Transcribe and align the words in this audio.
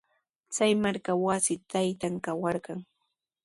Chay 0.55 0.71
markatrawshi 0.81 1.53
taytan 1.71 2.15
kawarqan. 2.25 2.79